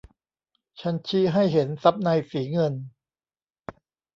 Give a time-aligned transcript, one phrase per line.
[0.81, 2.73] ฉันชี้ให้เห็นซับในสีเงิน